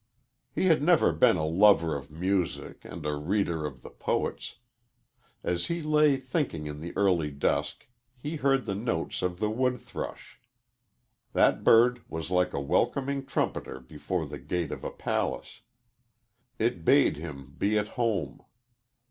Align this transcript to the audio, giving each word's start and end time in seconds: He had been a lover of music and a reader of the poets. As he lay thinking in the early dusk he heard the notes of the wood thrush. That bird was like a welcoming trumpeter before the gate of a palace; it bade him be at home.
He 0.55 0.65
had 0.65 0.83
been 0.83 1.37
a 1.37 1.45
lover 1.45 1.95
of 1.95 2.09
music 2.09 2.83
and 2.85 3.05
a 3.05 3.13
reader 3.15 3.67
of 3.67 3.83
the 3.83 3.91
poets. 3.91 4.55
As 5.43 5.67
he 5.67 5.83
lay 5.83 6.17
thinking 6.17 6.65
in 6.65 6.79
the 6.79 6.91
early 6.97 7.29
dusk 7.29 7.85
he 8.17 8.37
heard 8.37 8.65
the 8.65 8.73
notes 8.73 9.21
of 9.21 9.39
the 9.39 9.51
wood 9.51 9.79
thrush. 9.79 10.39
That 11.33 11.63
bird 11.63 12.01
was 12.09 12.31
like 12.31 12.51
a 12.51 12.59
welcoming 12.59 13.27
trumpeter 13.27 13.79
before 13.79 14.25
the 14.25 14.39
gate 14.39 14.71
of 14.71 14.83
a 14.83 14.89
palace; 14.89 15.61
it 16.57 16.83
bade 16.83 17.17
him 17.17 17.53
be 17.59 17.77
at 17.77 17.89
home. 17.89 18.41